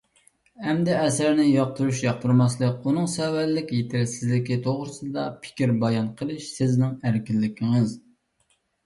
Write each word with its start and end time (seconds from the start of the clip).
ئەمدى 0.69 0.93
ئەسەرنى 0.99 1.43
ياقتۇرۇش– 1.47 1.99
ياقتۇرماسلىق، 2.05 2.87
ئۇنىڭ 2.91 3.05
سەۋەنلىك، 3.15 3.73
يېتەرسىزلىكى 3.75 4.57
توغرىسىدا 4.69 5.27
پىكىر 5.45 5.75
بايان 5.85 6.09
قىلىش 6.23 6.49
سىزنىڭ 6.55 6.97
ئەركىنلىكىڭىز. 7.11 7.95